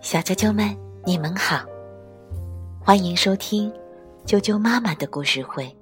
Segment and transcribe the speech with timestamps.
[0.00, 1.64] 小啾啾们，你们好，
[2.80, 3.72] 欢迎收听
[4.26, 5.74] 啾啾妈妈的故事会。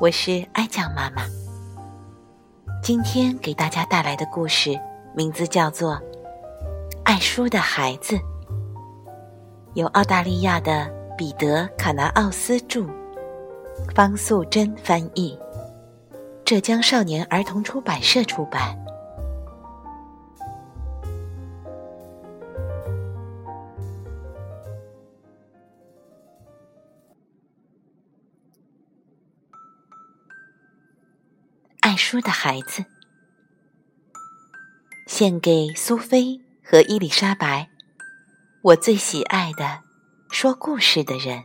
[0.00, 1.26] 我是爱酱妈妈。
[2.82, 4.78] 今天给大家带来的故事
[5.14, 5.94] 名字叫做
[7.04, 8.16] 《爱书的孩子》，
[9.74, 12.86] 由澳大利亚的彼得·卡纳奥斯著，
[13.94, 15.38] 方素珍翻译，
[16.42, 18.74] 浙江少年儿童出版社出版。
[31.94, 32.84] 爱书的孩子，
[35.06, 37.70] 献给苏菲和伊丽莎白，
[38.62, 39.80] 我最喜爱的
[40.28, 41.40] 说故事的人。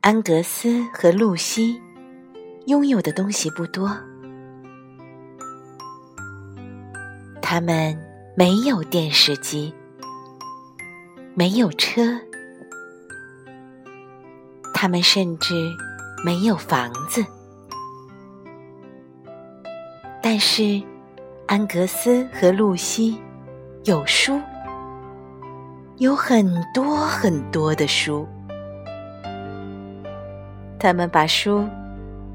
[0.00, 1.80] 安格斯和露西
[2.66, 3.96] 拥有的东西不多，
[7.40, 7.96] 他们
[8.36, 9.72] 没有电视机，
[11.36, 12.20] 没有车。
[14.84, 15.54] 他们甚至
[16.22, 17.24] 没有房子，
[20.22, 20.78] 但是
[21.46, 23.18] 安格斯和露西
[23.84, 24.38] 有书，
[25.96, 28.28] 有很多很多的书。
[30.78, 31.66] 他们把书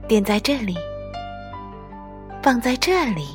[0.08, 0.76] 垫在这里，
[2.42, 3.28] 放在这里，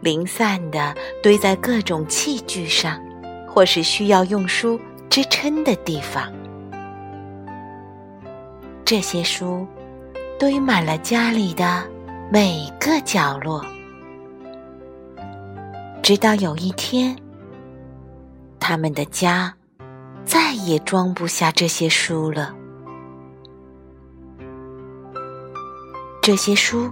[0.00, 2.98] 零散的堆在各种器具上，
[3.46, 6.32] 或是需要用书支撑的地方。
[8.88, 9.66] 这些书
[10.40, 11.86] 堆满了家里的
[12.32, 13.62] 每个角落，
[16.02, 17.14] 直到有一天，
[18.58, 19.54] 他们的家
[20.24, 22.54] 再也装不下这些书了。
[26.22, 26.90] 这些书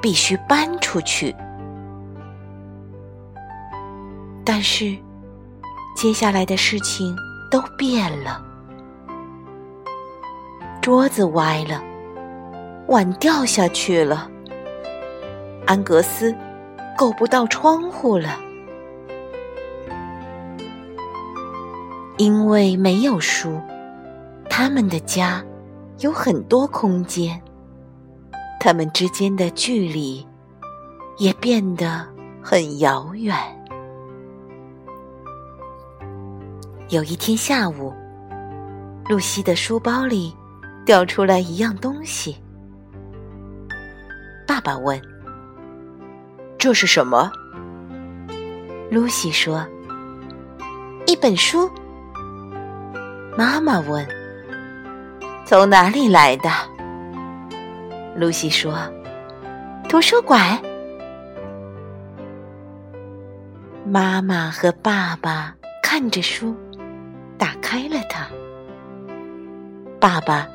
[0.00, 1.34] 必须搬出去，
[4.44, 4.96] 但是
[5.96, 7.16] 接下来的事情
[7.50, 8.46] 都变了。
[10.86, 11.82] 桌子歪了，
[12.86, 14.30] 碗掉下去了。
[15.66, 16.32] 安格斯
[16.96, 18.38] 够不到窗户了，
[22.18, 23.60] 因为没有书，
[24.48, 25.44] 他们的家
[25.98, 27.42] 有很多空间，
[28.60, 30.24] 他们之间的距离
[31.18, 32.06] 也变得
[32.40, 33.36] 很遥远。
[36.90, 37.92] 有一天下午，
[39.08, 40.32] 露西的书包里。
[40.86, 42.36] 掉出来一样东西，
[44.46, 45.02] 爸爸问
[46.56, 47.28] ：“这是什么？”
[48.88, 49.66] 露西说
[51.04, 51.68] ：“一本书。”
[53.36, 54.06] 妈妈问
[55.44, 56.48] ：“从哪里来的？”
[58.14, 58.78] 露西说
[59.90, 60.56] ：“图书馆。”
[63.84, 65.52] 妈妈和爸爸
[65.82, 66.54] 看着书，
[67.36, 68.28] 打开了它。
[69.98, 70.46] 爸爸。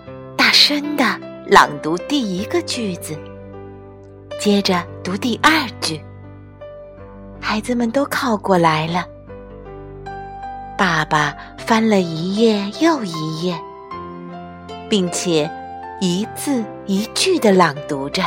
[0.51, 1.05] 大声的
[1.47, 3.17] 朗读第一个句子，
[4.37, 6.03] 接着读第二句。
[7.39, 9.05] 孩子们都靠过来了。
[10.77, 13.57] 爸爸翻了一页又一页，
[14.89, 15.49] 并且
[16.01, 18.21] 一字一句的朗读着。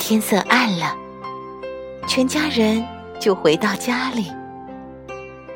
[0.00, 0.96] 天色暗了，
[2.08, 2.84] 全家人
[3.20, 4.32] 就回到家里。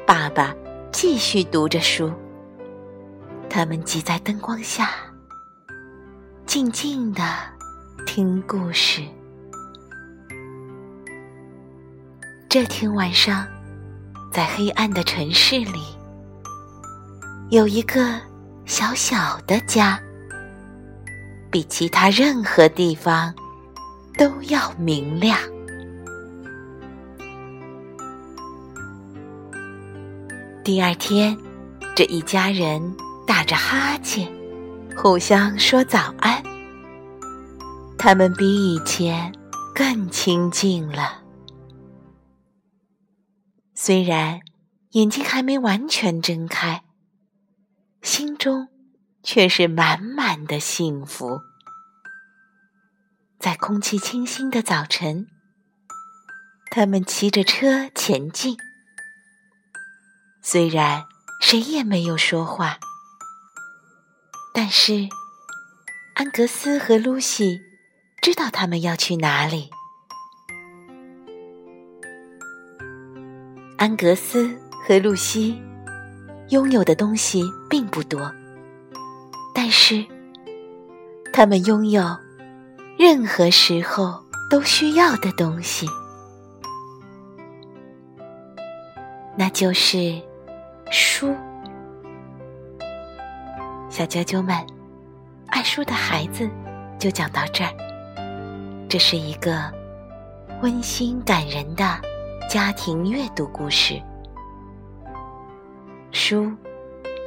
[0.07, 0.55] 爸爸
[0.93, 2.13] 继续读着书。
[3.55, 4.93] 他们挤在灯光下，
[6.47, 7.23] 静静的
[8.07, 9.03] 听故事。
[12.49, 13.47] 这天晚上，
[14.33, 15.83] 在黑暗的城市里，
[17.51, 18.19] 有一个
[18.65, 20.01] 小小的家，
[21.51, 23.35] 比其他任何地方
[24.17, 25.39] 都要明亮。
[30.65, 31.37] 第二天，
[31.95, 32.81] 这一家人。
[33.27, 34.31] 打着哈欠，
[34.97, 36.43] 互相说早安。
[37.99, 39.33] 他们比以前
[39.75, 41.23] 更亲近了，
[43.75, 44.41] 虽然
[44.91, 46.83] 眼睛还没完全睁开，
[48.03, 48.69] 心中
[49.23, 51.41] 却是满满的幸福。
[53.39, 55.27] 在空气清新的早晨，
[56.71, 58.57] 他们骑着车前进，
[60.43, 61.05] 虽然
[61.41, 62.79] 谁也没有说话。
[64.55, 65.09] 但是，
[66.15, 67.59] 安格斯和露西
[68.21, 69.71] 知道他们要去哪里。
[73.79, 74.55] 安格斯
[74.87, 75.61] 和露西
[76.51, 78.31] 拥有的东西并不多，
[79.55, 80.05] 但是
[81.33, 82.05] 他们拥有
[82.99, 85.87] 任何时候都需要的东西，
[89.37, 90.21] 那就是
[90.91, 91.35] 书。
[93.93, 94.57] 小啾啾们，
[95.49, 96.49] 爱书的孩子
[96.99, 97.71] 就讲到这儿。
[98.89, 99.71] 这是一个
[100.63, 101.85] 温馨感人的
[102.49, 104.01] 家庭阅读故事。
[106.11, 106.51] 书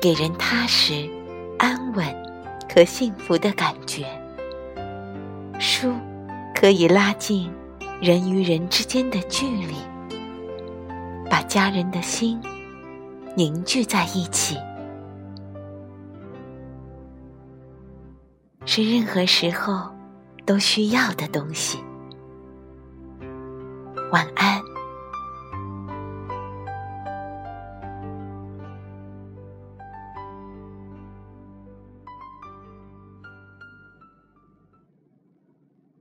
[0.02, 1.08] 给人踏实、
[1.60, 2.04] 安稳
[2.74, 4.08] 和幸福的感觉。
[5.60, 5.94] 书
[6.56, 7.48] 可以拉近
[8.02, 9.76] 人与人之间的距离，
[11.30, 12.42] 把家人的心
[13.36, 14.58] 凝聚在一起，
[18.76, 19.90] 是任何时候
[20.46, 21.80] 都需要的东西。
[24.12, 24.65] 晚安。